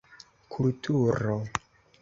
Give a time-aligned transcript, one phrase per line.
[0.51, 1.37] kulturo